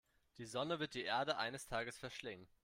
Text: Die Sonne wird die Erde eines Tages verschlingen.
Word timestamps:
Die 0.39 0.47
Sonne 0.47 0.79
wird 0.79 0.95
die 0.95 1.03
Erde 1.03 1.37
eines 1.37 1.67
Tages 1.67 1.99
verschlingen. 1.99 2.47